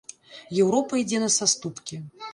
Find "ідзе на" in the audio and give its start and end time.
1.03-1.31